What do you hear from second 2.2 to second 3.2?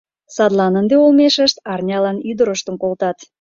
ӱдырыштым колтат.